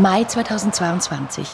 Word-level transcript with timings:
Mai 0.00 0.24
2022. 0.24 1.46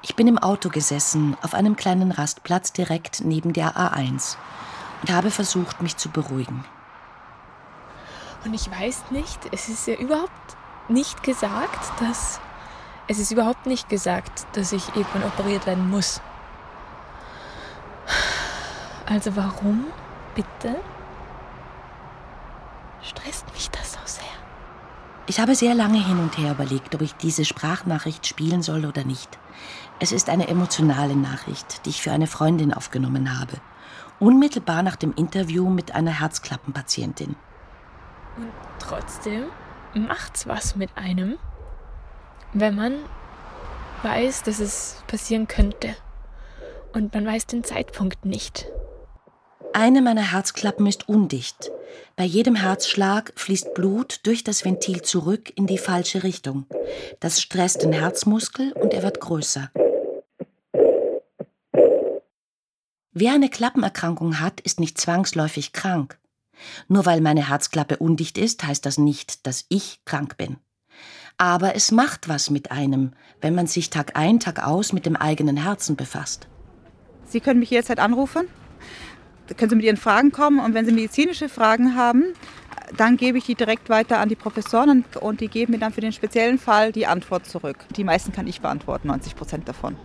Ich 0.00 0.16
bin 0.16 0.26
im 0.28 0.38
Auto 0.38 0.70
gesessen, 0.70 1.36
auf 1.42 1.52
einem 1.52 1.76
kleinen 1.76 2.10
Rastplatz 2.10 2.72
direkt 2.72 3.20
neben 3.22 3.52
der 3.52 3.76
A1 3.76 4.36
und 5.02 5.12
habe 5.12 5.30
versucht, 5.30 5.82
mich 5.82 5.98
zu 5.98 6.08
beruhigen. 6.08 6.64
Und 8.46 8.54
ich 8.54 8.70
weiß 8.70 9.10
nicht, 9.10 9.40
es 9.52 9.68
ist 9.68 9.86
ja 9.86 9.96
überhaupt 9.96 10.56
nicht 10.88 11.22
gesagt, 11.22 12.00
dass. 12.00 12.40
Es 13.08 13.18
ist 13.18 13.30
überhaupt 13.30 13.66
nicht 13.66 13.90
gesagt, 13.90 14.46
dass 14.54 14.72
ich 14.72 14.88
irgendwann 14.96 15.24
operiert 15.24 15.66
werden 15.66 15.90
muss. 15.90 16.22
Also 19.04 19.36
warum, 19.36 19.84
bitte, 20.34 20.80
stresst 23.02 23.52
mich 23.52 23.68
das 23.68 23.92
so 23.92 23.98
sehr? 24.06 24.24
Ich 25.32 25.40
habe 25.40 25.54
sehr 25.54 25.74
lange 25.74 25.96
hin 25.96 26.18
und 26.18 26.36
her 26.36 26.50
überlegt, 26.50 26.94
ob 26.94 27.00
ich 27.00 27.14
diese 27.14 27.46
Sprachnachricht 27.46 28.26
spielen 28.26 28.60
soll 28.60 28.84
oder 28.84 29.02
nicht. 29.02 29.38
Es 29.98 30.12
ist 30.12 30.28
eine 30.28 30.46
emotionale 30.48 31.16
Nachricht, 31.16 31.86
die 31.86 31.88
ich 31.88 32.02
für 32.02 32.12
eine 32.12 32.26
Freundin 32.26 32.74
aufgenommen 32.74 33.40
habe. 33.40 33.54
Unmittelbar 34.20 34.82
nach 34.82 34.96
dem 34.96 35.14
Interview 35.14 35.70
mit 35.70 35.94
einer 35.94 36.20
Herzklappenpatientin. 36.20 37.34
Und 38.36 38.52
trotzdem 38.78 39.44
macht's 39.94 40.46
was 40.46 40.76
mit 40.76 40.90
einem, 40.98 41.38
wenn 42.52 42.74
man 42.74 42.96
weiß, 44.02 44.42
dass 44.42 44.60
es 44.60 45.02
passieren 45.06 45.48
könnte. 45.48 45.96
Und 46.92 47.14
man 47.14 47.24
weiß 47.24 47.46
den 47.46 47.64
Zeitpunkt 47.64 48.26
nicht. 48.26 48.66
Eine 49.72 50.02
meiner 50.02 50.30
Herzklappen 50.30 50.86
ist 50.86 51.08
undicht. 51.08 51.71
Bei 52.16 52.24
jedem 52.24 52.54
Herzschlag 52.54 53.32
fließt 53.36 53.74
Blut 53.74 54.20
durch 54.24 54.44
das 54.44 54.64
Ventil 54.64 55.02
zurück 55.02 55.52
in 55.56 55.66
die 55.66 55.78
falsche 55.78 56.22
Richtung. 56.22 56.66
Das 57.20 57.40
stresst 57.40 57.82
den 57.82 57.92
Herzmuskel 57.92 58.72
und 58.72 58.92
er 58.92 59.02
wird 59.02 59.20
größer. 59.20 59.70
Wer 63.14 63.32
eine 63.34 63.50
Klappenerkrankung 63.50 64.40
hat, 64.40 64.60
ist 64.60 64.80
nicht 64.80 64.98
zwangsläufig 64.98 65.72
krank. 65.72 66.18
Nur 66.88 67.04
weil 67.06 67.20
meine 67.20 67.48
Herzklappe 67.48 67.98
undicht 67.98 68.38
ist, 68.38 68.64
heißt 68.64 68.86
das 68.86 68.98
nicht, 68.98 69.46
dass 69.46 69.66
ich 69.68 70.04
krank 70.04 70.36
bin. 70.36 70.56
Aber 71.36 71.74
es 71.74 71.90
macht 71.90 72.28
was 72.28 72.50
mit 72.50 72.70
einem, 72.70 73.12
wenn 73.40 73.54
man 73.54 73.66
sich 73.66 73.90
Tag 73.90 74.16
ein, 74.16 74.40
Tag 74.40 74.64
aus 74.64 74.92
mit 74.92 75.06
dem 75.06 75.16
eigenen 75.16 75.56
Herzen 75.56 75.96
befasst. 75.96 76.48
Sie 77.26 77.40
können 77.40 77.60
mich 77.60 77.70
jederzeit 77.70 77.98
anrufen. 77.98 78.46
Können 79.56 79.70
Sie 79.70 79.76
mit 79.76 79.84
Ihren 79.84 79.96
Fragen 79.96 80.32
kommen 80.32 80.60
und 80.60 80.74
wenn 80.74 80.86
Sie 80.86 80.92
medizinische 80.92 81.48
Fragen 81.48 81.96
haben, 81.96 82.24
dann 82.96 83.16
gebe 83.16 83.38
ich 83.38 83.44
die 83.44 83.54
direkt 83.54 83.88
weiter 83.88 84.18
an 84.18 84.28
die 84.28 84.36
Professoren 84.36 85.04
und 85.20 85.40
die 85.40 85.48
geben 85.48 85.72
mir 85.72 85.78
dann 85.78 85.92
für 85.92 86.00
den 86.00 86.12
speziellen 86.12 86.58
Fall 86.58 86.92
die 86.92 87.06
Antwort 87.06 87.46
zurück. 87.46 87.78
Die 87.96 88.04
meisten 88.04 88.32
kann 88.32 88.46
ich 88.46 88.60
beantworten, 88.60 89.08
90 89.08 89.36
Prozent 89.36 89.68
davon. 89.68 89.96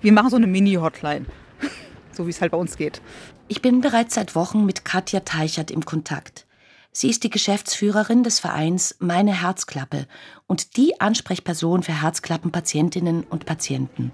Wir 0.00 0.12
machen 0.12 0.30
so 0.30 0.36
eine 0.36 0.46
Mini-Hotline, 0.46 1.26
so 2.12 2.26
wie 2.26 2.30
es 2.30 2.40
halt 2.40 2.52
bei 2.52 2.58
uns 2.58 2.76
geht. 2.76 3.00
Ich 3.48 3.62
bin 3.62 3.80
bereits 3.80 4.14
seit 4.14 4.34
Wochen 4.34 4.66
mit 4.66 4.84
Katja 4.84 5.20
Teichert 5.20 5.70
im 5.70 5.84
Kontakt. 5.84 6.46
Sie 6.92 7.10
ist 7.10 7.24
die 7.24 7.30
Geschäftsführerin 7.30 8.22
des 8.22 8.40
Vereins 8.40 8.96
Meine 8.98 9.42
Herzklappe 9.42 10.06
und 10.46 10.76
die 10.76 11.00
Ansprechperson 11.00 11.82
für 11.82 12.00
Herzklappenpatientinnen 12.00 13.24
und 13.24 13.44
Patienten. 13.44 14.12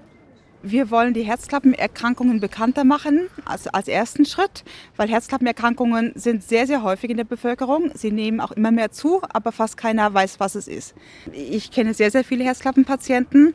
Wir 0.65 0.93
wollen 0.93 1.13
die 1.13 1.23
Herzklappenerkrankungen 1.23 2.39
bekannter 2.39 2.85
machen, 2.85 3.29
also 3.45 3.71
als 3.73 3.89
ersten 3.89 4.25
Schritt, 4.25 4.63
weil 4.97 5.09
Herzklappenerkrankungen 5.09 6.13
sind 6.15 6.45
sehr, 6.45 6.69
sehr 6.69 6.85
häufig 6.85 7.11
in 7.11 7.17
der 7.17 7.25
Bevölkerung. 7.25 7.91
Sie 7.95 8.13
nehmen 8.13 8.41
auch 8.41 8.53
immer 8.53 8.71
mehr 8.71 8.93
zu, 8.93 9.21
aber 9.33 9.51
fast 9.51 9.77
keiner 9.77 10.15
weiß, 10.15 10.39
was 10.39 10.55
es 10.55 10.69
ist. 10.69 10.95
Ich 11.33 11.73
kenne 11.73 11.95
sehr, 11.95 12.13
sehr 12.13 12.23
viele 12.23 12.45
Herzklappenpatienten 12.45 13.55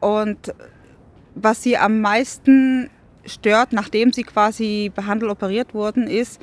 und 0.00 0.52
was 1.36 1.62
sie 1.62 1.76
am 1.76 2.00
meisten 2.00 2.90
stört, 3.24 3.72
nachdem 3.72 4.12
sie 4.12 4.24
quasi 4.24 4.90
behandelt 4.94 5.30
operiert 5.30 5.72
wurden, 5.72 6.08
ist, 6.08 6.40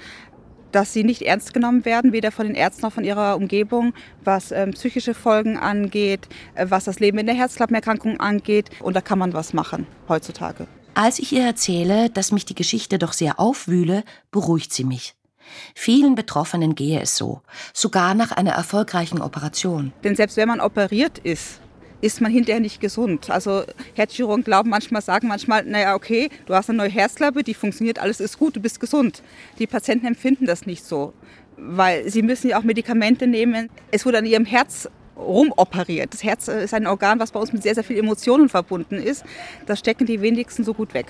dass 0.77 0.93
sie 0.93 1.03
nicht 1.03 1.23
ernst 1.23 1.55
genommen 1.55 1.85
werden, 1.85 2.13
weder 2.13 2.31
von 2.31 2.45
den 2.45 2.55
Ärzten 2.55 2.83
noch 2.83 2.93
von 2.93 3.03
ihrer 3.03 3.35
Umgebung, 3.35 3.95
was 4.23 4.51
ähm, 4.51 4.73
psychische 4.73 5.15
Folgen 5.15 5.57
angeht, 5.57 6.29
äh, 6.53 6.67
was 6.69 6.83
das 6.83 6.99
Leben 6.99 7.17
in 7.17 7.25
der 7.25 7.33
Herzklappenerkrankung 7.33 8.19
angeht. 8.19 8.69
Und 8.83 8.95
da 8.95 9.01
kann 9.01 9.17
man 9.17 9.33
was 9.33 9.53
machen 9.53 9.87
heutzutage. 10.07 10.67
Als 10.93 11.17
ich 11.17 11.33
ihr 11.33 11.43
erzähle, 11.43 12.11
dass 12.11 12.31
mich 12.31 12.45
die 12.45 12.53
Geschichte 12.53 12.99
doch 12.99 13.13
sehr 13.13 13.39
aufwühle, 13.39 14.03
beruhigt 14.29 14.71
sie 14.71 14.83
mich. 14.83 15.15
Vielen 15.73 16.13
Betroffenen 16.13 16.75
gehe 16.75 17.01
es 17.01 17.17
so, 17.17 17.41
sogar 17.73 18.13
nach 18.13 18.31
einer 18.31 18.51
erfolgreichen 18.51 19.19
Operation. 19.19 19.93
Denn 20.03 20.15
selbst 20.15 20.37
wenn 20.37 20.47
man 20.47 20.61
operiert 20.61 21.17
ist, 21.17 21.59
ist 22.01 22.21
man 22.21 22.31
hinterher 22.31 22.59
nicht 22.59 22.79
gesund. 22.79 23.29
Also 23.29 23.63
Herzchirurgen 23.95 24.43
glauben 24.43 24.69
manchmal, 24.69 25.01
sagen 25.01 25.27
manchmal, 25.27 25.63
naja, 25.63 25.95
okay, 25.95 26.29
du 26.45 26.53
hast 26.53 26.69
eine 26.69 26.77
neue 26.77 26.89
Herzklappe, 26.89 27.43
die 27.43 27.53
funktioniert, 27.53 27.99
alles 27.99 28.19
ist 28.19 28.37
gut, 28.37 28.55
du 28.55 28.59
bist 28.59 28.79
gesund. 28.79 29.23
Die 29.59 29.67
Patienten 29.67 30.05
empfinden 30.05 30.45
das 30.45 30.65
nicht 30.65 30.83
so, 30.83 31.13
weil 31.57 32.09
sie 32.09 32.21
müssen 32.21 32.49
ja 32.49 32.59
auch 32.59 32.63
Medikamente 32.63 33.27
nehmen. 33.27 33.69
Es 33.91 34.05
wurde 34.05 34.19
an 34.19 34.25
ihrem 34.25 34.45
Herz 34.45 34.89
rumoperiert. 35.17 36.13
Das 36.13 36.23
Herz 36.23 36.47
ist 36.47 36.73
ein 36.73 36.87
Organ, 36.87 37.19
was 37.19 37.31
bei 37.31 37.39
uns 37.39 37.51
mit 37.51 37.63
sehr, 37.63 37.73
sehr 37.73 37.83
vielen 37.83 37.99
Emotionen 37.99 38.49
verbunden 38.49 38.95
ist. 38.95 39.23
Das 39.65 39.79
stecken 39.79 40.05
die 40.05 40.21
wenigsten 40.21 40.63
so 40.63 40.73
gut 40.73 40.93
weg. 40.93 41.07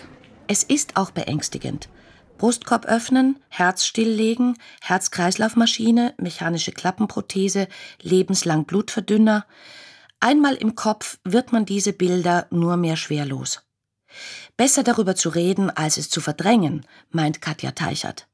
Es 0.47 0.63
ist 0.63 0.95
auch 0.95 1.11
beängstigend. 1.11 1.89
Brustkorb 2.37 2.85
öffnen, 2.85 3.37
Herz 3.49 3.85
stilllegen, 3.85 4.57
Herz-Kreislauf-Maschine, 4.81 6.13
mechanische 6.17 6.71
Klappenprothese, 6.71 7.67
lebenslang 8.01 8.65
Blutverdünner. 8.65 9.45
Einmal 10.19 10.55
im 10.55 10.73
Kopf 10.73 11.19
wird 11.23 11.51
man 11.51 11.65
diese 11.65 11.93
Bilder 11.93 12.47
nur 12.49 12.75
mehr 12.75 12.95
schwerlos. 12.95 13.61
Besser 14.55 14.81
darüber 14.81 15.15
zu 15.15 15.29
reden, 15.29 15.69
als 15.69 15.97
es 15.97 16.09
zu 16.09 16.21
verdrängen, 16.21 16.85
meint 17.11 17.39
Katja 17.39 17.71
Teichert. 17.71 18.27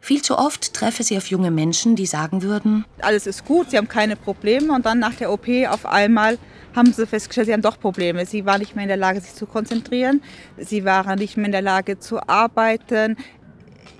Viel 0.00 0.22
zu 0.22 0.36
oft 0.36 0.74
treffe 0.74 1.04
sie 1.04 1.16
auf 1.16 1.28
junge 1.28 1.52
Menschen, 1.52 1.94
die 1.94 2.06
sagen 2.06 2.42
würden, 2.42 2.84
alles 3.00 3.28
ist 3.28 3.44
gut, 3.44 3.70
sie 3.70 3.78
haben 3.78 3.88
keine 3.88 4.16
Probleme 4.16 4.72
und 4.72 4.84
dann 4.84 4.98
nach 4.98 5.14
der 5.14 5.32
OP 5.32 5.46
auf 5.68 5.86
einmal 5.86 6.36
haben 6.74 6.92
sie 6.92 7.06
festgestellt, 7.06 7.46
sie 7.46 7.52
haben 7.52 7.62
doch 7.62 7.78
Probleme. 7.78 8.26
Sie 8.26 8.44
waren 8.44 8.58
nicht 8.58 8.74
mehr 8.74 8.82
in 8.82 8.88
der 8.88 8.96
Lage, 8.96 9.20
sich 9.20 9.34
zu 9.34 9.46
konzentrieren, 9.46 10.20
sie 10.58 10.84
waren 10.84 11.18
nicht 11.20 11.36
mehr 11.36 11.46
in 11.46 11.52
der 11.52 11.62
Lage 11.62 12.00
zu 12.00 12.20
arbeiten. 12.28 13.16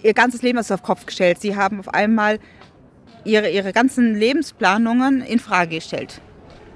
Ihr 0.03 0.15
ganzes 0.15 0.43
Leben 0.43 0.59
ist 0.59 0.73
auf 0.73 0.81
den 0.81 0.87
Kopf 0.87 1.07
gestellt. 1.07 1.41
Sie 1.41 1.55
haben 1.55 1.79
auf 1.79 1.89
einmal 1.89 2.41
ihre, 3.25 3.49
ihre 3.49 3.73
ganzen 3.73 4.17
Lebensplanungen 4.17 5.23
in 5.23 5.39
Frage 5.39 5.77
gestellt. 5.77 6.21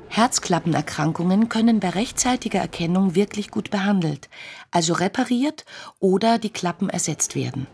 Herzklappenerkrankungen 0.09 1.49
können 1.49 1.81
bei 1.81 1.91
rechtzeitiger 1.91 2.61
Erkennung 2.61 3.15
wirklich 3.15 3.51
gut 3.51 3.71
behandelt, 3.71 4.29
also 4.71 4.95
repariert 4.95 5.65
oder 6.01 6.39
die 6.39 6.51
Klappen 6.51 6.89
ersetzt 6.89 7.35
werden. 7.35 7.67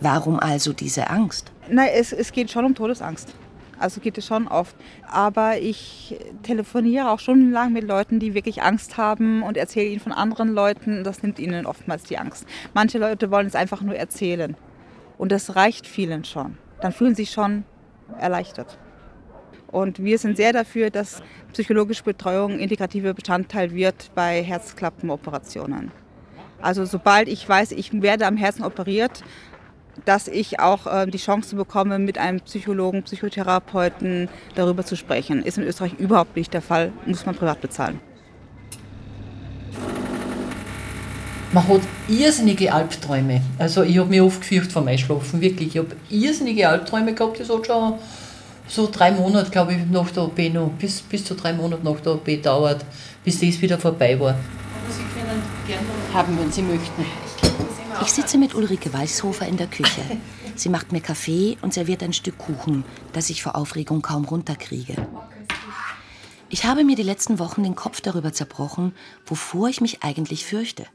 Warum 0.00 0.40
also 0.40 0.72
diese 0.72 1.10
Angst? 1.10 1.52
Nein, 1.68 1.90
es, 1.94 2.12
es 2.12 2.32
geht 2.32 2.50
schon 2.50 2.64
um 2.64 2.74
Todesangst. 2.74 3.34
Also 3.78 4.00
geht 4.00 4.18
es 4.18 4.26
schon 4.26 4.48
oft. 4.48 4.76
Aber 5.10 5.58
ich 5.58 6.16
telefoniere 6.42 7.10
auch 7.10 7.18
stundenlang 7.18 7.72
mit 7.72 7.84
Leuten, 7.84 8.18
die 8.18 8.34
wirklich 8.34 8.62
Angst 8.62 8.96
haben 8.96 9.42
und 9.42 9.56
erzähle 9.56 9.88
ihnen 9.88 10.00
von 10.00 10.12
anderen 10.12 10.48
Leuten. 10.52 11.04
Das 11.04 11.22
nimmt 11.22 11.38
ihnen 11.38 11.66
oftmals 11.66 12.04
die 12.04 12.18
Angst. 12.18 12.46
Manche 12.72 12.98
Leute 12.98 13.30
wollen 13.30 13.46
es 13.46 13.54
einfach 13.54 13.82
nur 13.82 13.96
erzählen. 13.96 14.56
Und 15.18 15.32
das 15.32 15.56
reicht 15.56 15.86
vielen 15.86 16.24
schon. 16.24 16.58
Dann 16.80 16.92
fühlen 16.92 17.14
sie 17.14 17.24
sich 17.24 17.32
schon 17.32 17.64
erleichtert. 18.18 18.78
Und 19.74 20.04
wir 20.04 20.18
sind 20.18 20.36
sehr 20.36 20.52
dafür, 20.52 20.88
dass 20.90 21.20
psychologische 21.52 22.04
Betreuung 22.04 22.60
integrativer 22.60 23.12
Bestandteil 23.12 23.72
wird 23.72 24.12
bei 24.14 24.40
Herzklappenoperationen. 24.40 25.90
Also 26.62 26.84
sobald 26.84 27.26
ich 27.26 27.48
weiß, 27.48 27.72
ich 27.72 27.92
werde 28.00 28.28
am 28.28 28.36
Herzen 28.36 28.62
operiert, 28.62 29.24
dass 30.04 30.28
ich 30.28 30.60
auch 30.60 30.86
äh, 30.86 31.06
die 31.08 31.18
Chance 31.18 31.56
bekomme, 31.56 31.98
mit 31.98 32.18
einem 32.18 32.38
Psychologen, 32.42 33.02
Psychotherapeuten 33.02 34.28
darüber 34.54 34.84
zu 34.84 34.94
sprechen. 34.94 35.42
Ist 35.42 35.58
in 35.58 35.64
Österreich 35.64 35.94
überhaupt 35.98 36.36
nicht 36.36 36.54
der 36.54 36.62
Fall, 36.62 36.92
muss 37.04 37.26
man 37.26 37.34
privat 37.34 37.60
bezahlen. 37.60 37.98
Man 41.52 41.66
hat 41.66 41.80
irrsinnige 42.08 42.72
Albträume. 42.72 43.40
Also 43.58 43.82
ich 43.82 43.98
habe 43.98 44.08
mich 44.08 44.20
oft 44.20 44.40
gefürchtet 44.40 44.70
vom 44.70 44.86
Einschlafen, 44.86 45.40
wirklich. 45.40 45.70
Ich 45.74 45.78
habe 45.78 45.96
irrsinnige 46.10 46.68
Albträume 46.68 47.12
gehabt, 47.12 47.40
das 47.40 47.50
hat 47.50 47.66
schon 47.66 47.94
so 48.66 48.88
drei 48.90 49.12
Monate, 49.12 49.50
glaube 49.50 49.74
ich, 49.74 49.86
nach 49.86 50.10
der 50.10 50.24
OP 50.24 50.38
noch, 50.52 50.70
bis, 50.78 51.02
bis 51.02 51.24
zu 51.24 51.34
drei 51.34 51.52
Monate 51.52 51.84
nach 51.84 52.00
der 52.00 52.14
OP 52.14 52.42
dauert, 52.42 52.84
bis 53.24 53.40
das 53.40 53.60
wieder 53.60 53.78
vorbei 53.78 54.18
war. 54.18 54.36
Sie 54.90 55.02
können 55.18 55.42
gerne 55.66 55.86
haben, 56.12 56.38
wenn 56.38 56.50
Sie 56.50 56.62
möchten. 56.62 57.04
Ich 58.02 58.12
sitze 58.12 58.38
mit 58.38 58.54
Ulrike 58.54 58.92
Weißhofer 58.92 59.46
in 59.46 59.56
der 59.56 59.66
Küche. 59.66 60.02
Sie 60.56 60.68
macht 60.68 60.92
mir 60.92 61.00
Kaffee 61.00 61.56
und 61.62 61.74
serviert 61.74 62.02
ein 62.02 62.12
Stück 62.12 62.38
Kuchen, 62.38 62.84
das 63.12 63.30
ich 63.30 63.42
vor 63.42 63.56
Aufregung 63.56 64.02
kaum 64.02 64.24
runterkriege. 64.24 64.94
Ich 66.48 66.64
habe 66.64 66.84
mir 66.84 66.94
die 66.94 67.02
letzten 67.02 67.40
Wochen 67.40 67.64
den 67.64 67.74
Kopf 67.74 68.00
darüber 68.00 68.32
zerbrochen, 68.32 68.94
wovor 69.26 69.68
ich 69.68 69.80
mich 69.80 70.04
eigentlich 70.04 70.44
fürchte 70.44 70.86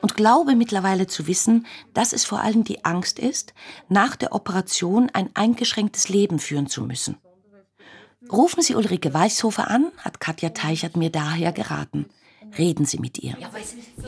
und 0.00 0.16
glaube 0.16 0.54
mittlerweile 0.54 1.06
zu 1.06 1.26
wissen, 1.26 1.66
dass 1.94 2.12
es 2.12 2.24
vor 2.24 2.40
allem 2.40 2.64
die 2.64 2.84
Angst 2.84 3.18
ist, 3.18 3.54
nach 3.88 4.16
der 4.16 4.32
Operation 4.32 5.10
ein 5.12 5.30
eingeschränktes 5.34 6.08
Leben 6.08 6.38
führen 6.38 6.66
zu 6.66 6.82
müssen. 6.82 7.18
Rufen 8.30 8.62
Sie 8.62 8.74
Ulrike 8.74 9.12
Weichshofer 9.12 9.68
an, 9.68 9.90
hat 9.98 10.20
Katja 10.20 10.50
Teichert 10.50 10.96
mir 10.96 11.10
daher 11.10 11.52
geraten. 11.52 12.06
Reden 12.56 12.84
Sie 12.84 12.98
mit 12.98 13.18
ihr. 13.18 13.36
Ja, 13.40 13.50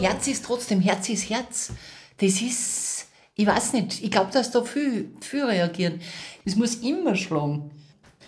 Herz 0.01 0.27
ist 0.27 0.45
trotzdem, 0.45 0.81
Herz 0.81 1.09
ist 1.09 1.29
Herz. 1.29 1.73
Das 2.19 2.41
ist, 2.41 3.07
ich 3.35 3.47
weiß 3.47 3.73
nicht, 3.73 4.03
ich 4.03 4.11
glaube, 4.11 4.31
dass 4.33 4.51
da 4.51 4.63
viel, 4.65 5.15
viel 5.21 5.45
reagieren. 5.45 6.01
Es 6.45 6.57
muss 6.57 6.77
immer 6.77 7.17
schlagen. 7.17 7.71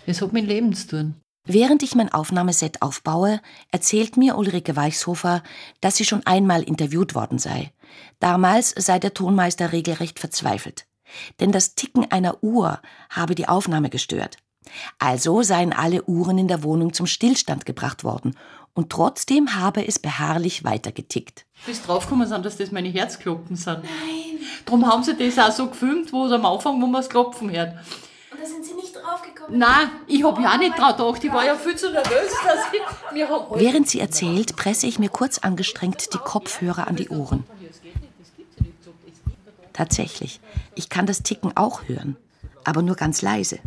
Das 0.05 0.21
hat 0.21 0.33
mit 0.33 0.47
Leben 0.47 0.73
zu 0.73 0.87
tun. 0.87 1.15
Während 1.45 1.83
ich 1.83 1.93
mein 1.93 2.11
Aufnahmeset 2.11 2.81
aufbaue, 2.81 3.39
erzählt 3.71 4.17
mir 4.17 4.37
Ulrike 4.37 4.75
Weichshofer, 4.75 5.43
dass 5.79 5.95
sie 5.95 6.05
schon 6.05 6.25
einmal 6.25 6.63
interviewt 6.63 7.13
worden 7.13 7.37
sei. 7.37 7.71
Damals 8.19 8.71
sei 8.75 8.97
der 8.97 9.13
Tonmeister 9.13 9.71
regelrecht 9.71 10.19
verzweifelt. 10.19 10.87
Denn 11.39 11.51
das 11.51 11.75
Ticken 11.75 12.11
einer 12.11 12.43
Uhr 12.43 12.79
habe 13.09 13.35
die 13.35 13.47
Aufnahme 13.47 13.91
gestört. 13.91 14.37
Also 14.97 15.43
seien 15.43 15.71
alle 15.71 16.03
Uhren 16.05 16.39
in 16.39 16.47
der 16.47 16.63
Wohnung 16.63 16.93
zum 16.93 17.05
Stillstand 17.05 17.67
gebracht 17.67 18.03
worden. 18.03 18.35
Und 18.73 18.89
trotzdem 18.89 19.55
habe 19.55 19.87
es 19.87 19.99
beharrlich 19.99 20.63
weitergetickt. 20.63 21.45
Bis 21.65 21.83
draufgekommen 21.83 22.27
sind, 22.27 22.43
dass 22.45 22.57
das 22.57 22.71
meine 22.71 22.89
Herzglocken 22.89 23.55
sind. 23.55 23.83
Nein. 23.83 24.39
Darum 24.65 24.85
haben 24.85 25.03
sie 25.03 25.15
das 25.15 25.37
auch 25.37 25.55
so 25.55 25.67
gefilmt, 25.67 26.11
wo 26.11 26.25
es 26.25 26.31
am 26.31 26.45
Anfang, 26.45 26.81
wo 26.81 26.87
man 26.87 27.01
das 27.01 27.09
Klopfen 27.09 27.51
hört. 27.51 27.75
Und 28.35 28.41
da 28.41 28.47
sind 28.47 28.65
sie 28.65 28.73
nicht 28.73 28.93
draufgekommen? 28.93 29.57
Nein, 29.57 29.89
ich 30.07 30.23
habe 30.23 30.41
ja 30.41 30.53
auch 30.53 30.57
nicht 30.57 30.77
drauf 30.77 30.97
gedacht. 30.97 31.23
Ich 31.23 31.31
war 31.31 31.45
ja 31.45 31.55
viel 31.55 31.75
zu 31.75 31.89
nervös, 31.89 32.31
dass 32.43 32.59
ich 32.73 33.13
mir 33.13 33.29
Während 33.53 33.87
sie 33.87 34.01
erzählt, 34.01 34.57
presse 34.57 34.87
ich 34.87 34.99
mir 34.99 35.09
kurz 35.09 35.37
angestrengt 35.37 36.13
die 36.13 36.17
Kopfhörer 36.17 36.87
an 36.87 36.97
die 36.97 37.09
Ohren. 37.09 37.45
Tatsächlich, 39.71 40.41
ich 40.73 40.89
kann 40.89 41.05
das 41.05 41.23
Ticken 41.23 41.55
auch 41.55 41.87
hören, 41.87 42.17
aber 42.65 42.81
nur 42.81 42.95
ganz 42.95 43.21
leise. 43.21 43.59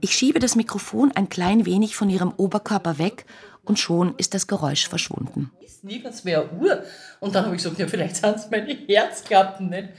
Ich 0.00 0.14
schiebe 0.14 0.38
das 0.38 0.54
Mikrofon 0.54 1.12
ein 1.12 1.30
klein 1.30 1.64
wenig 1.64 1.96
von 1.96 2.10
ihrem 2.10 2.32
Oberkörper 2.36 2.98
weg 2.98 3.24
und 3.64 3.78
schon 3.78 4.14
ist 4.16 4.34
das 4.34 4.46
Geräusch 4.46 4.86
verschwunden. 4.88 5.50
Niemals 5.82 6.24
mehr 6.24 6.52
Uhr. 6.52 6.82
Und 7.20 7.34
dann 7.34 7.44
habe 7.46 7.56
ich 7.56 7.62
gesagt, 7.62 7.78
ja, 7.78 7.86
vielleicht 7.86 8.16
sind 8.16 8.36
es 8.36 8.50
meine 8.50 8.74
Herzklappen 8.74 9.70
nicht. 9.70 9.90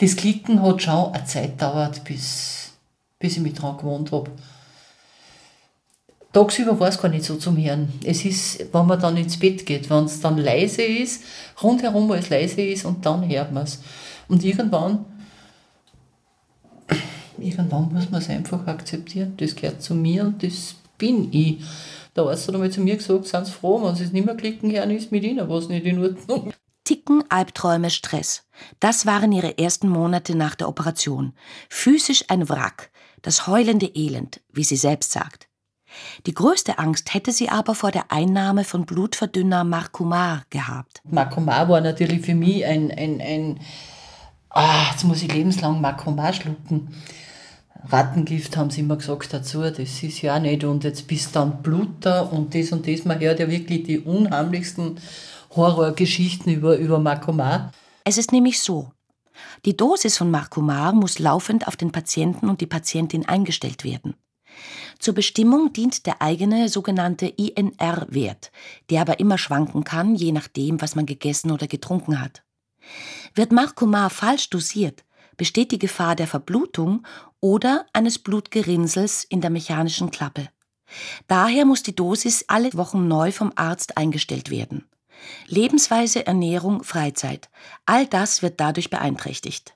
Das 0.00 0.16
Klicken 0.16 0.62
hat 0.62 0.82
schon 0.82 1.12
eine 1.12 1.24
Zeit 1.24 1.58
gedauert, 1.58 2.04
bis, 2.04 2.63
bis 3.24 3.38
ich 3.38 3.42
mich 3.42 3.54
daran 3.54 3.78
gewohnt 3.78 4.12
habe. 4.12 4.30
Tagsüber 6.30 6.78
war 6.78 6.88
es 6.88 7.00
gar 7.00 7.08
nicht 7.08 7.24
so 7.24 7.36
zum 7.36 7.56
Hören. 7.56 7.88
Es 8.04 8.22
ist, 8.26 8.66
wenn 8.70 8.86
man 8.86 9.00
dann 9.00 9.16
ins 9.16 9.38
Bett 9.38 9.64
geht, 9.64 9.88
wenn 9.88 10.04
es 10.04 10.20
dann 10.20 10.36
leise 10.36 10.82
ist, 10.82 11.24
rundherum 11.62 12.10
alles 12.10 12.28
leise 12.28 12.60
ist 12.60 12.84
und 12.84 13.06
dann 13.06 13.26
hört 13.26 13.50
man 13.50 13.62
es. 13.62 13.80
Und 14.28 14.44
irgendwann 14.44 15.06
irgendwann 17.38 17.90
muss 17.94 18.10
man 18.10 18.20
es 18.20 18.28
einfach 18.28 18.66
akzeptieren. 18.66 19.32
Das 19.38 19.56
gehört 19.56 19.80
zu 19.80 19.94
mir 19.94 20.24
und 20.24 20.42
das 20.42 20.74
bin 20.98 21.32
ich. 21.32 21.64
Der 22.14 22.24
Arzt 22.24 22.46
hat 22.46 22.54
einmal 22.54 22.70
zu 22.70 22.82
mir 22.82 22.96
gesagt, 22.96 23.26
sind 23.26 23.46
Sie 23.46 23.52
froh, 23.52 23.82
wenn 23.82 23.94
Sie 23.94 24.04
es 24.04 24.12
nicht 24.12 24.26
mehr 24.26 24.36
klicken 24.36 24.70
hören, 24.70 24.90
ist 24.90 25.12
mit 25.12 25.24
Ihnen 25.24 25.48
was 25.48 25.70
nicht 25.70 25.86
in 25.86 25.98
Ordnung. 25.98 26.52
Ticken, 26.84 27.24
Albträume, 27.30 27.88
Stress. 27.88 28.42
Das 28.78 29.06
waren 29.06 29.32
ihre 29.32 29.56
ersten 29.56 29.88
Monate 29.88 30.36
nach 30.36 30.54
der 30.54 30.68
Operation. 30.68 31.32
Physisch 31.70 32.26
ein 32.28 32.46
Wrack, 32.50 32.90
das 33.24 33.46
heulende 33.46 33.86
Elend, 33.86 34.40
wie 34.52 34.64
sie 34.64 34.76
selbst 34.76 35.10
sagt. 35.12 35.48
Die 36.26 36.34
größte 36.34 36.78
Angst 36.78 37.14
hätte 37.14 37.32
sie 37.32 37.48
aber 37.48 37.74
vor 37.74 37.90
der 37.90 38.12
Einnahme 38.12 38.64
von 38.64 38.84
Blutverdünner 38.84 39.64
Marcumar 39.64 40.44
gehabt. 40.50 41.00
Marcumar 41.04 41.68
war 41.68 41.80
natürlich 41.80 42.20
für 42.20 42.34
mich 42.34 42.64
ein, 42.66 42.90
ein, 42.90 43.20
ein 43.20 43.60
ah, 44.50 44.90
jetzt 44.90 45.04
muss 45.04 45.22
ich 45.22 45.32
lebenslang 45.32 45.80
Marcumar 45.80 46.32
schlucken. 46.32 46.94
Rattengift 47.88 48.56
haben 48.56 48.70
sie 48.70 48.80
immer 48.80 48.96
gesagt 48.96 49.32
dazu, 49.32 49.62
das 49.62 49.78
ist 49.78 50.22
ja 50.22 50.38
nicht. 50.38 50.64
Und 50.64 50.84
jetzt 50.84 51.06
bist 51.06 51.36
dann 51.36 51.62
Bluter 51.62 52.32
und 52.32 52.54
das 52.54 52.72
und 52.72 52.86
das. 52.86 53.04
Man 53.04 53.20
hört 53.20 53.40
ja 53.40 53.48
wirklich 53.48 53.84
die 53.84 54.00
unheimlichsten 54.00 54.98
Horrorgeschichten 55.54 56.52
über, 56.52 56.76
über 56.76 56.98
Markomar. 56.98 57.72
Es 58.04 58.18
ist 58.18 58.32
nämlich 58.32 58.60
so. 58.60 58.90
Die 59.64 59.76
Dosis 59.76 60.16
von 60.16 60.30
Marcomar 60.30 60.92
muss 60.92 61.18
laufend 61.18 61.66
auf 61.66 61.76
den 61.76 61.92
Patienten 61.92 62.48
und 62.48 62.60
die 62.60 62.66
Patientin 62.66 63.26
eingestellt 63.26 63.84
werden. 63.84 64.14
Zur 64.98 65.14
Bestimmung 65.14 65.72
dient 65.72 66.06
der 66.06 66.22
eigene 66.22 66.68
sogenannte 66.68 67.26
INR-Wert, 67.26 68.52
der 68.90 69.00
aber 69.00 69.18
immer 69.20 69.38
schwanken 69.38 69.84
kann, 69.84 70.14
je 70.14 70.32
nachdem, 70.32 70.80
was 70.80 70.94
man 70.94 71.06
gegessen 71.06 71.50
oder 71.50 71.66
getrunken 71.66 72.20
hat. 72.20 72.42
Wird 73.34 73.52
Marcomar 73.52 74.10
falsch 74.10 74.50
dosiert, 74.50 75.04
besteht 75.36 75.72
die 75.72 75.78
Gefahr 75.78 76.14
der 76.14 76.26
Verblutung 76.26 77.04
oder 77.40 77.86
eines 77.92 78.18
Blutgerinnsels 78.18 79.24
in 79.24 79.40
der 79.40 79.50
mechanischen 79.50 80.10
Klappe. 80.10 80.48
Daher 81.26 81.64
muss 81.64 81.82
die 81.82 81.94
Dosis 81.94 82.44
alle 82.48 82.72
Wochen 82.74 83.08
neu 83.08 83.32
vom 83.32 83.52
Arzt 83.56 83.96
eingestellt 83.96 84.50
werden. 84.50 84.86
Lebensweise, 85.46 86.26
Ernährung, 86.26 86.82
Freizeit, 86.84 87.48
all 87.86 88.06
das 88.06 88.42
wird 88.42 88.60
dadurch 88.60 88.90
beeinträchtigt. 88.90 89.74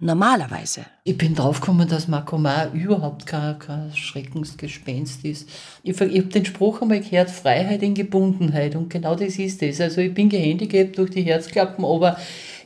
Normalerweise. 0.00 0.86
Ich 1.04 1.16
bin 1.16 1.36
draufgekommen, 1.36 1.88
dass 1.88 2.08
Makoma 2.08 2.66
überhaupt 2.72 3.26
kein, 3.26 3.58
kein 3.60 3.94
Schreckensgespenst 3.94 5.24
ist. 5.24 5.48
Ich, 5.84 6.00
ich 6.00 6.18
habe 6.18 6.28
den 6.28 6.44
Spruch 6.44 6.82
einmal 6.82 7.00
gehört, 7.00 7.30
Freiheit 7.30 7.82
in 7.82 7.94
Gebundenheit. 7.94 8.74
Und 8.74 8.90
genau 8.90 9.14
das 9.14 9.38
ist 9.38 9.62
es. 9.62 9.80
Also 9.80 10.00
ich 10.00 10.12
bin 10.12 10.28
gehandicapt 10.28 10.98
durch 10.98 11.10
die 11.10 11.22
Herzklappen, 11.22 11.84
aber 11.84 12.16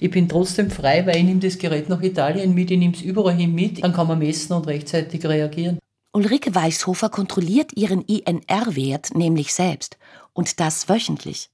ich 0.00 0.10
bin 0.10 0.28
trotzdem 0.28 0.70
frei, 0.70 1.04
weil 1.06 1.18
ich 1.18 1.24
nehme 1.24 1.40
das 1.40 1.58
Gerät 1.58 1.88
nach 1.90 2.00
Italien 2.00 2.54
mit, 2.54 2.70
ich 2.70 2.78
nehme 2.78 2.94
es 2.94 3.02
überall 3.02 3.34
hin 3.34 3.54
mit. 3.54 3.84
Dann 3.84 3.92
kann 3.92 4.08
man 4.08 4.18
messen 4.18 4.54
und 4.54 4.66
rechtzeitig 4.66 5.24
reagieren. 5.26 5.78
Ulrike 6.14 6.54
Weißhofer 6.54 7.10
kontrolliert 7.10 7.76
ihren 7.76 8.02
INR-Wert 8.02 9.14
nämlich 9.14 9.52
selbst. 9.52 9.98
Und 10.32 10.60
das 10.60 10.88
wöchentlich. 10.88 11.50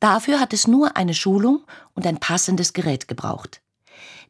Dafür 0.00 0.40
hat 0.40 0.52
es 0.52 0.66
nur 0.66 0.96
eine 0.96 1.14
Schulung 1.14 1.62
und 1.94 2.06
ein 2.06 2.18
passendes 2.18 2.72
Gerät 2.72 3.08
gebraucht. 3.08 3.60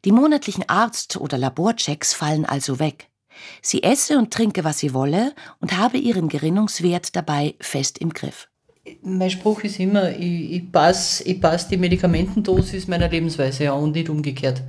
Die 0.05 0.11
monatlichen 0.11 0.67
Arzt- 0.69 1.17
oder 1.17 1.37
Laborchecks 1.37 2.13
fallen 2.13 2.45
also 2.45 2.79
weg. 2.79 3.09
Sie 3.61 3.83
esse 3.83 4.17
und 4.17 4.31
trinke, 4.31 4.63
was 4.63 4.79
sie 4.79 4.93
wolle 4.93 5.33
und 5.59 5.77
habe 5.77 5.97
ihren 5.97 6.29
Gerinnungswert 6.29 7.15
dabei 7.15 7.55
fest 7.59 7.97
im 7.97 8.13
Griff. 8.13 8.47
Mein 9.01 9.31
Spruch 9.31 9.63
ist 9.63 9.79
immer, 9.79 10.11
ich, 10.11 10.51
ich 10.51 10.71
passe 10.71 11.23
ich 11.23 11.41
pass 11.41 11.67
die 11.67 11.77
Medikamentendosis 11.77 12.87
meiner 12.87 13.09
Lebensweise 13.09 13.71
an 13.71 13.81
und 13.81 13.91
nicht 13.93 14.09
umgekehrt. 14.09 14.61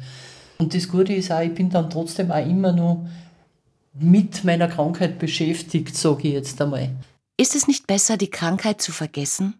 Und 0.58 0.74
das 0.74 0.88
Gute 0.88 1.12
ist 1.12 1.30
auch, 1.30 1.42
ich 1.42 1.54
bin 1.54 1.68
dann 1.68 1.90
trotzdem 1.90 2.32
auch 2.32 2.44
immer 2.44 2.72
noch 2.72 3.06
mit 3.92 4.42
meiner 4.44 4.68
Krankheit 4.68 5.18
beschäftigt, 5.18 5.96
sage 5.96 6.28
ich 6.28 6.34
jetzt 6.34 6.60
einmal. 6.60 6.90
Ist 7.36 7.54
es 7.54 7.68
nicht 7.68 7.86
besser, 7.86 8.16
die 8.16 8.30
Krankheit 8.30 8.80
zu 8.80 8.92
vergessen? 8.92 9.54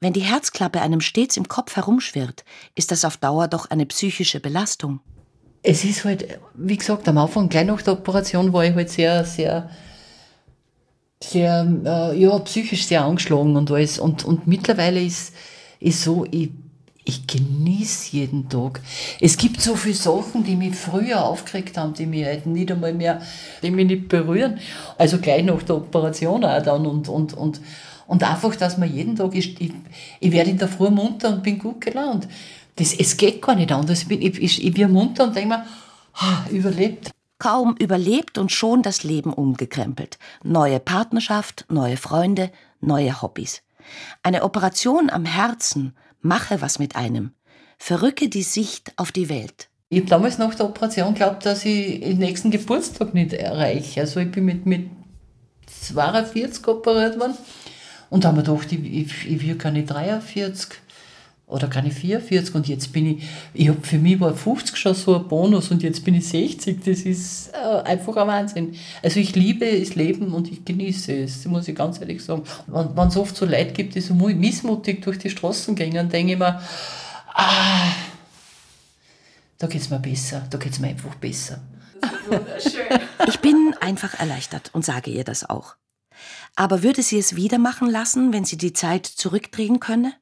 Wenn 0.00 0.12
die 0.14 0.20
Herzklappe 0.20 0.80
einem 0.80 1.00
stets 1.00 1.36
im 1.36 1.48
Kopf 1.48 1.76
herumschwirrt, 1.76 2.44
ist 2.74 2.90
das 2.90 3.04
auf 3.04 3.18
Dauer 3.18 3.48
doch 3.48 3.70
eine 3.70 3.86
psychische 3.86 4.40
Belastung. 4.40 5.00
Es 5.62 5.84
ist 5.84 6.04
halt, 6.04 6.40
wie 6.54 6.78
gesagt, 6.78 7.06
am 7.06 7.18
Anfang, 7.18 7.50
gleich 7.50 7.66
nach 7.66 7.82
der 7.82 7.94
Operation, 7.94 8.52
war 8.52 8.64
ich 8.64 8.74
halt 8.74 8.88
sehr, 8.88 9.24
sehr 9.24 9.68
sehr, 11.22 11.66
äh, 11.84 12.18
ja, 12.18 12.38
psychisch 12.40 12.86
sehr 12.86 13.04
angeschlagen 13.04 13.56
und 13.56 13.70
alles. 13.70 13.98
Und, 13.98 14.24
und 14.24 14.46
mittlerweile 14.46 15.02
ist, 15.02 15.34
ist 15.78 16.02
so, 16.02 16.26
ich, 16.30 16.50
ich 17.04 17.26
genieße 17.26 18.16
jeden 18.16 18.48
Tag. 18.48 18.80
Es 19.20 19.36
gibt 19.36 19.60
so 19.60 19.74
viele 19.76 19.94
Sachen, 19.94 20.44
die 20.44 20.56
mich 20.56 20.76
früher 20.76 21.24
aufgeregt 21.24 21.76
haben, 21.76 21.94
die 21.94 22.06
mich 22.06 22.26
heute 22.26 22.48
nicht 22.48 22.70
einmal 22.70 22.92
mehr, 22.92 23.22
die 23.62 23.70
mich 23.70 23.86
nicht 23.86 24.08
berühren. 24.08 24.58
Also 24.98 25.18
gleich 25.18 25.44
nach 25.44 25.62
der 25.62 25.76
Operation 25.76 26.44
auch 26.44 26.62
dann 26.62 26.86
und, 26.86 27.08
und, 27.08 27.34
und, 27.34 27.60
und 28.06 28.22
einfach, 28.22 28.54
dass 28.56 28.76
man 28.76 28.92
jeden 28.92 29.16
Tag, 29.16 29.34
ich, 29.34 29.60
ich, 29.60 29.72
ich 30.20 30.32
werde 30.32 30.50
in 30.50 30.58
der 30.58 30.68
Früh 30.68 30.90
munter 30.90 31.30
und 31.30 31.42
bin 31.42 31.58
gut 31.58 31.80
gelaunt. 31.80 32.28
Das, 32.76 32.92
es 32.92 33.16
geht 33.16 33.40
gar 33.42 33.54
nicht 33.54 33.72
anders. 33.72 34.02
Ich, 34.02 34.08
bin, 34.08 34.20
ich, 34.20 34.40
ich, 34.40 34.64
ich 34.64 34.74
bin 34.74 34.92
munter 34.92 35.24
und 35.24 35.36
denke 35.36 35.48
mir, 35.48 35.66
ah, 36.14 36.44
überlebt. 36.50 37.10
Kaum 37.38 37.74
überlebt 37.78 38.36
und 38.36 38.52
schon 38.52 38.82
das 38.82 39.02
Leben 39.02 39.32
umgekrempelt. 39.32 40.18
Neue 40.44 40.78
Partnerschaft, 40.78 41.64
neue 41.70 41.96
Freunde, 41.96 42.50
neue 42.80 43.22
Hobbys. 43.22 43.62
Eine 44.22 44.44
Operation 44.44 45.08
am 45.08 45.24
Herzen 45.24 45.94
mache 46.20 46.60
was 46.60 46.78
mit 46.78 46.96
einem. 46.96 47.32
Verrücke 47.78 48.28
die 48.28 48.42
Sicht 48.42 48.92
auf 48.96 49.12
die 49.12 49.28
Welt. 49.28 49.68
Ich 49.88 50.00
habe 50.00 50.10
damals 50.10 50.38
nach 50.38 50.54
der 50.54 50.66
Operation 50.66 51.14
geglaubt, 51.14 51.44
dass 51.46 51.64
ich 51.64 52.00
den 52.00 52.18
nächsten 52.18 52.50
Geburtstag 52.50 53.12
nicht 53.14 53.32
erreiche. 53.32 54.02
Also 54.02 54.20
ich 54.20 54.30
bin 54.30 54.44
mit, 54.44 54.66
mit 54.66 54.88
42 55.66 56.66
operiert 56.68 57.18
worden 57.18 57.34
und 58.10 58.24
da 58.24 58.28
haben 58.28 58.36
wir 58.36 58.42
gedacht, 58.42 58.70
ich, 58.70 58.84
ich, 58.84 59.30
ich 59.30 59.42
will 59.46 59.56
keine 59.56 59.84
43 59.84 60.78
oder 61.50 61.68
keine 61.68 61.90
44 61.90 62.54
und 62.54 62.68
jetzt 62.68 62.92
bin 62.92 63.06
ich, 63.06 63.24
ich 63.52 63.68
habe 63.68 63.80
für 63.82 63.98
mich 63.98 64.20
war 64.20 64.34
50 64.34 64.76
schon 64.76 64.94
so 64.94 65.16
ein 65.16 65.26
Bonus 65.26 65.70
und 65.70 65.82
jetzt 65.82 66.04
bin 66.04 66.14
ich 66.14 66.28
60, 66.28 66.80
das 66.84 67.00
ist 67.00 67.52
äh, 67.52 67.82
einfach 67.82 68.16
ein 68.16 68.28
Wahnsinn. 68.28 68.76
Also 69.02 69.20
ich 69.20 69.34
liebe 69.34 69.66
das 69.78 69.94
Leben 69.96 70.32
und 70.32 70.50
ich 70.50 70.64
genieße 70.64 71.12
es, 71.12 71.44
muss 71.46 71.68
ich 71.68 71.74
ganz 71.74 72.00
ehrlich 72.00 72.24
sagen. 72.24 72.44
Wenn 72.66 73.08
es 73.08 73.16
oft 73.16 73.36
so 73.36 73.44
Leid 73.44 73.74
gibt, 73.74 73.94
die 73.94 74.00
so 74.00 74.14
missmutig 74.14 75.02
durch 75.02 75.18
die 75.18 75.30
Straßen 75.30 75.74
gehen, 75.74 75.94
dann 75.94 76.08
denke 76.08 76.34
ich 76.34 76.38
mir, 76.38 76.60
ah, 77.34 77.92
da 79.58 79.66
geht 79.66 79.80
es 79.80 79.90
mir 79.90 79.98
besser, 79.98 80.46
da 80.48 80.56
geht 80.56 80.72
es 80.72 80.78
mir 80.78 80.88
einfach 80.88 81.14
besser. 81.16 81.60
Ich 83.26 83.40
bin 83.40 83.74
einfach 83.80 84.18
erleichtert 84.18 84.70
und 84.72 84.84
sage 84.84 85.10
ihr 85.10 85.24
das 85.24 85.48
auch. 85.48 85.74
Aber 86.54 86.82
würde 86.82 87.02
sie 87.02 87.18
es 87.18 87.36
wieder 87.36 87.58
machen 87.58 87.90
lassen, 87.90 88.32
wenn 88.32 88.44
sie 88.44 88.56
die 88.56 88.72
Zeit 88.72 89.06
zurückdrehen 89.06 89.80
könne? 89.80 90.14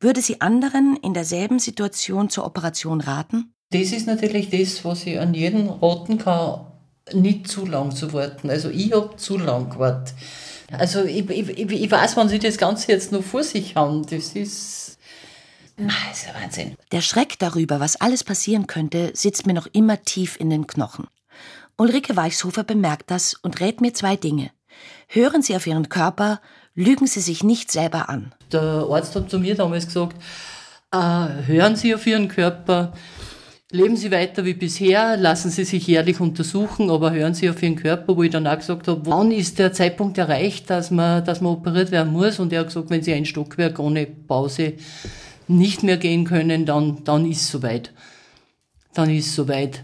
Würde 0.00 0.20
sie 0.20 0.40
anderen 0.40 0.96
in 1.02 1.14
derselben 1.14 1.58
Situation 1.58 2.28
zur 2.28 2.44
Operation 2.44 3.00
raten? 3.00 3.54
Das 3.70 3.92
ist 3.92 4.06
natürlich 4.06 4.50
das, 4.50 4.84
was 4.84 5.06
ich 5.06 5.18
an 5.18 5.34
jeden 5.34 5.68
raten 5.68 6.18
kann, 6.18 6.66
nicht 7.12 7.48
zu 7.48 7.66
lang 7.66 7.94
zu 7.94 8.12
warten. 8.12 8.50
Also 8.50 8.68
ich 8.70 8.92
habe 8.92 9.16
zu 9.16 9.38
lang 9.38 9.70
gewartet. 9.70 10.14
Also 10.70 11.04
ich, 11.04 11.28
ich, 11.30 11.58
ich 11.58 11.90
weiß, 11.90 12.16
wann 12.16 12.28
sie 12.28 12.38
das 12.38 12.58
Ganze 12.58 12.92
jetzt 12.92 13.12
noch 13.12 13.22
vor 13.22 13.42
sich 13.42 13.76
haben. 13.76 14.02
Das 14.02 14.32
ist, 14.34 14.98
das 15.76 15.94
ist 16.12 16.34
Wahnsinn. 16.34 16.76
Der 16.92 17.00
Schreck 17.00 17.38
darüber, 17.38 17.80
was 17.80 18.00
alles 18.00 18.24
passieren 18.24 18.66
könnte, 18.66 19.10
sitzt 19.14 19.46
mir 19.46 19.54
noch 19.54 19.68
immer 19.72 20.02
tief 20.02 20.38
in 20.38 20.50
den 20.50 20.66
Knochen. 20.66 21.06
Ulrike 21.78 22.16
Weichshofer 22.16 22.64
bemerkt 22.64 23.10
das 23.10 23.34
und 23.34 23.60
rät 23.60 23.80
mir 23.80 23.92
zwei 23.94 24.16
Dinge. 24.16 24.50
Hören 25.08 25.42
Sie 25.42 25.54
auf 25.54 25.66
Ihren 25.66 25.88
Körper, 25.88 26.40
lügen 26.76 27.06
Sie 27.06 27.20
sich 27.20 27.42
nicht 27.42 27.72
selber 27.72 28.08
an. 28.08 28.32
Der 28.52 28.86
Arzt 28.88 29.16
hat 29.16 29.30
zu 29.30 29.40
mir 29.40 29.56
damals 29.56 29.86
gesagt, 29.86 30.16
äh, 30.92 30.98
hören 31.46 31.74
Sie 31.74 31.94
auf 31.94 32.06
Ihren 32.06 32.28
Körper, 32.28 32.92
leben 33.72 33.96
Sie 33.96 34.12
weiter 34.12 34.44
wie 34.44 34.54
bisher, 34.54 35.16
lassen 35.16 35.50
Sie 35.50 35.64
sich 35.64 35.86
jährlich 35.86 36.20
untersuchen, 36.20 36.90
aber 36.90 37.12
hören 37.12 37.34
Sie 37.34 37.50
auf 37.50 37.62
Ihren 37.62 37.76
Körper, 37.76 38.16
wo 38.16 38.22
ich 38.22 38.30
dann 38.30 38.46
auch 38.46 38.58
gesagt 38.58 38.86
habe, 38.86 39.00
wann 39.04 39.32
ist 39.32 39.58
der 39.58 39.72
Zeitpunkt 39.72 40.18
erreicht, 40.18 40.70
dass 40.70 40.90
man, 40.90 41.24
dass 41.24 41.40
man 41.40 41.54
operiert 41.54 41.90
werden 41.90 42.12
muss? 42.12 42.38
Und 42.38 42.52
er 42.52 42.60
hat 42.60 42.68
gesagt, 42.68 42.90
wenn 42.90 43.02
Sie 43.02 43.14
ein 43.14 43.24
Stockwerk 43.24 43.78
ohne 43.78 44.06
Pause 44.06 44.74
nicht 45.48 45.82
mehr 45.82 45.96
gehen 45.96 46.24
können, 46.24 46.66
dann, 46.66 47.02
dann 47.04 47.28
ist 47.28 47.42
es 47.42 47.50
soweit. 47.50 47.92
Dann 48.94 49.10
ist 49.10 49.26
es 49.26 49.34
soweit. 49.34 49.82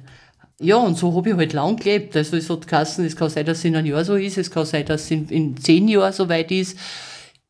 Ja, 0.63 0.77
und 0.77 0.97
so 0.97 1.15
habe 1.15 1.31
ich 1.31 1.37
halt 1.37 1.53
lang 1.53 1.77
gelebt. 1.77 2.17
Also 2.17 2.37
es 2.37 2.49
hat 2.49 2.69
geheißen, 2.69 3.05
es 3.05 3.17
kann 3.17 3.29
sein, 3.29 3.45
dass 3.45 3.59
es 3.59 3.65
in 3.65 3.75
einem 3.75 3.89
Jahr 3.89 4.05
so 4.05 4.15
ist, 4.15 4.39
es 4.39 4.51
kann 4.51 4.65
sein, 4.65 4.87
dass 4.87 5.03
es 5.03 5.11
in, 5.11 5.29
in 5.29 5.57
zehn 5.57 5.89
Jahren 5.89 6.13
so 6.13 6.29
weit 6.29 6.53
ist. 6.53 6.79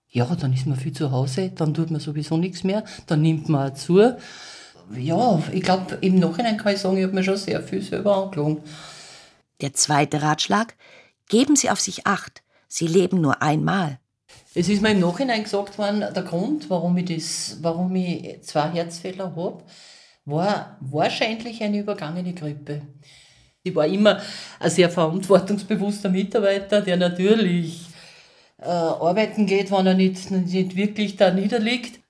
Ja, 0.08 0.24
dann 0.34 0.52
ist 0.52 0.66
man 0.66 0.78
viel 0.78 0.92
zu 0.92 1.10
Hause, 1.10 1.52
dann 1.54 1.74
tut 1.74 1.90
man 1.90 2.00
sowieso 2.00 2.36
nichts 2.36 2.64
mehr, 2.64 2.84
dann 3.06 3.22
nimmt 3.22 3.48
man 3.48 3.70
auch 3.70 3.74
zu. 3.74 4.16
Ja, 4.96 5.42
ich 5.52 5.62
glaube, 5.62 5.98
im 6.00 6.18
Nachhinein 6.18 6.56
kann 6.56 6.74
ich 6.74 6.80
sagen, 6.80 6.96
ich 6.96 7.04
habe 7.04 7.14
mir 7.14 7.22
schon 7.22 7.36
sehr 7.36 7.62
viel 7.62 7.82
selber 7.82 8.16
angelogen. 8.16 8.62
Der 9.60 9.74
zweite 9.74 10.22
Ratschlag, 10.22 10.74
geben 11.28 11.56
Sie 11.56 11.70
auf 11.70 11.80
sich 11.80 12.06
Acht. 12.06 12.42
Sie 12.68 12.86
leben 12.86 13.20
nur 13.20 13.42
einmal. 13.42 13.98
Es 14.54 14.68
ist 14.68 14.82
mir 14.82 14.92
im 14.92 15.00
Nachhinein 15.00 15.44
gesagt 15.44 15.78
worden, 15.78 16.00
der 16.00 16.22
Grund, 16.22 16.68
warum 16.68 16.96
ich, 16.96 17.14
das, 17.14 17.58
warum 17.62 17.94
ich 17.94 18.42
zwei 18.42 18.70
Herzfehler 18.70 19.36
habe, 19.36 19.62
war 20.24 20.76
wahrscheinlich 20.80 21.62
eine 21.62 21.80
übergangene 21.80 22.32
Grippe. 22.32 22.82
Ich 23.62 23.74
war 23.74 23.86
immer 23.86 24.20
ein 24.58 24.70
sehr 24.70 24.90
verantwortungsbewusster 24.90 26.08
Mitarbeiter, 26.08 26.80
der 26.80 26.96
natürlich 26.96 27.86
äh, 28.58 28.66
arbeiten 28.66 29.46
geht, 29.46 29.70
wenn 29.70 29.86
er 29.86 29.94
nicht, 29.94 30.30
nicht 30.30 30.76
wirklich 30.76 31.16
da 31.16 31.30
niederliegt. 31.30 32.00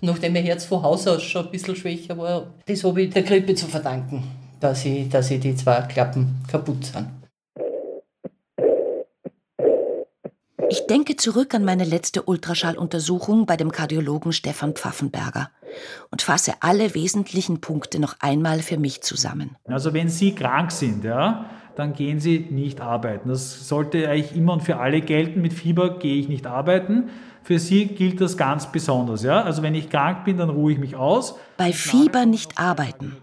Nachdem 0.00 0.34
mein 0.34 0.44
Herz 0.44 0.64
von 0.64 0.82
Haus 0.82 1.06
aus 1.06 1.22
schon 1.22 1.46
ein 1.46 1.50
bisschen 1.50 1.76
schwächer 1.76 2.16
war, 2.18 2.54
das 2.66 2.84
habe 2.84 3.02
ich 3.02 3.12
der 3.12 3.22
Grippe 3.22 3.54
zu 3.54 3.66
verdanken, 3.66 4.24
dass 4.60 4.84
ich, 4.84 5.08
dass 5.08 5.30
ich 5.30 5.40
die 5.40 5.56
zwei 5.56 5.80
Klappen 5.82 6.42
kaputt 6.46 6.84
sind. 6.84 7.23
Ich 10.74 10.88
denke 10.88 11.14
zurück 11.14 11.54
an 11.54 11.64
meine 11.64 11.84
letzte 11.84 12.24
Ultraschalluntersuchung 12.24 13.46
bei 13.46 13.56
dem 13.56 13.70
Kardiologen 13.70 14.32
Stefan 14.32 14.72
Pfaffenberger 14.72 15.48
und 16.10 16.20
fasse 16.20 16.54
alle 16.58 16.96
wesentlichen 16.96 17.60
Punkte 17.60 18.00
noch 18.00 18.16
einmal 18.18 18.58
für 18.58 18.76
mich 18.76 19.00
zusammen. 19.00 19.54
Also 19.68 19.94
wenn 19.94 20.08
Sie 20.08 20.34
krank 20.34 20.72
sind, 20.72 21.04
ja, 21.04 21.48
dann 21.76 21.92
gehen 21.92 22.18
Sie 22.18 22.48
nicht 22.50 22.80
arbeiten. 22.80 23.28
Das 23.28 23.68
sollte 23.68 24.08
eigentlich 24.08 24.34
immer 24.34 24.54
und 24.54 24.64
für 24.64 24.78
alle 24.78 25.00
gelten. 25.00 25.42
Mit 25.42 25.52
Fieber 25.52 26.00
gehe 26.00 26.16
ich 26.16 26.28
nicht 26.28 26.48
arbeiten. 26.48 27.08
Für 27.44 27.60
Sie 27.60 27.86
gilt 27.86 28.20
das 28.20 28.36
ganz 28.36 28.72
besonders. 28.72 29.22
Ja? 29.22 29.42
Also 29.42 29.62
wenn 29.62 29.76
ich 29.76 29.88
krank 29.90 30.24
bin, 30.24 30.38
dann 30.38 30.50
ruhe 30.50 30.72
ich 30.72 30.78
mich 30.80 30.96
aus. 30.96 31.36
Bei 31.56 31.72
Fieber 31.72 32.26
nicht 32.26 32.58
arbeiten. 32.58 33.16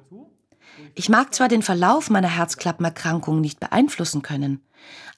Ich 0.96 1.10
mag 1.10 1.34
zwar 1.34 1.50
den 1.50 1.64
Verlauf 1.64 2.10
meiner 2.10 2.30
Herzklappenerkrankung 2.30 3.42
nicht 3.42 3.60
beeinflussen 3.60 4.22
können, 4.22 4.62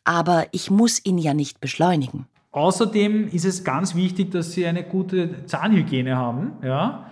aber 0.03 0.47
ich 0.51 0.69
muss 0.69 1.03
ihn 1.05 1.17
ja 1.17 1.33
nicht 1.33 1.61
beschleunigen. 1.61 2.27
Außerdem 2.51 3.29
ist 3.29 3.45
es 3.45 3.63
ganz 3.63 3.95
wichtig, 3.95 4.31
dass 4.31 4.51
Sie 4.51 4.65
eine 4.65 4.83
gute 4.83 5.45
Zahnhygiene 5.47 6.15
haben. 6.15 6.53
Ja? 6.63 7.07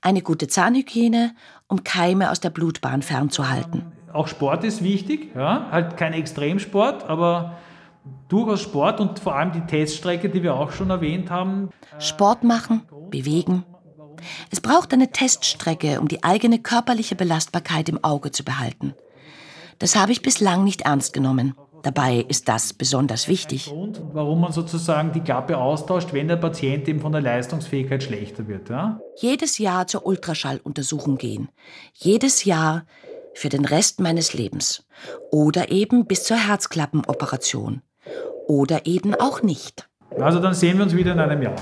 Eine 0.00 0.22
gute 0.22 0.46
Zahnhygiene, 0.46 1.34
um 1.66 1.82
Keime 1.82 2.30
aus 2.30 2.38
der 2.38 2.50
Blutbahn 2.50 3.02
fernzuhalten. 3.02 3.86
Auch 4.12 4.28
Sport 4.28 4.62
ist 4.62 4.84
wichtig, 4.84 5.34
ja? 5.34 5.68
halt 5.72 5.96
kein 5.96 6.12
Extremsport, 6.12 7.08
aber 7.08 7.56
durchaus 8.28 8.62
Sport 8.62 9.00
und 9.00 9.18
vor 9.18 9.34
allem 9.34 9.52
die 9.52 9.60
Teststrecke, 9.62 10.28
die 10.28 10.44
wir 10.44 10.54
auch 10.54 10.70
schon 10.70 10.90
erwähnt 10.90 11.30
haben. 11.30 11.70
Sport 11.98 12.44
machen, 12.44 12.82
bewegen. 13.10 13.64
Es 14.50 14.60
braucht 14.60 14.92
eine 14.92 15.10
Teststrecke, 15.10 16.00
um 16.00 16.08
die 16.08 16.22
eigene 16.22 16.60
körperliche 16.60 17.16
Belastbarkeit 17.16 17.88
im 17.88 18.02
Auge 18.02 18.30
zu 18.30 18.44
behalten. 18.44 18.94
Das 19.78 19.96
habe 19.96 20.12
ich 20.12 20.22
bislang 20.22 20.64
nicht 20.64 20.82
ernst 20.82 21.12
genommen. 21.12 21.54
Dabei 21.86 22.24
ist 22.26 22.48
das 22.48 22.72
besonders 22.72 23.28
wichtig. 23.28 23.66
Grund, 23.66 24.02
warum 24.12 24.40
man 24.40 24.50
sozusagen 24.50 25.12
die 25.12 25.20
Klappe 25.20 25.56
austauscht, 25.56 26.12
wenn 26.12 26.26
der 26.26 26.34
Patient 26.34 26.88
eben 26.88 26.98
von 26.98 27.12
der 27.12 27.20
Leistungsfähigkeit 27.20 28.02
schlechter 28.02 28.48
wird. 28.48 28.70
Ja? 28.70 28.98
Jedes 29.18 29.58
Jahr 29.58 29.86
zur 29.86 30.04
Ultraschalluntersuchung 30.04 31.16
gehen. 31.16 31.48
Jedes 31.94 32.44
Jahr 32.44 32.86
für 33.34 33.50
den 33.50 33.64
Rest 33.64 34.00
meines 34.00 34.34
Lebens. 34.34 34.84
Oder 35.30 35.70
eben 35.70 36.06
bis 36.06 36.24
zur 36.24 36.38
Herzklappenoperation. 36.38 37.82
Oder 38.48 38.84
eben 38.86 39.14
auch 39.14 39.42
nicht. 39.42 39.88
Also 40.18 40.40
dann 40.40 40.54
sehen 40.54 40.78
wir 40.78 40.84
uns 40.86 40.96
wieder 40.96 41.12
in 41.12 41.20
einem 41.20 41.40
Jahr. 41.40 41.54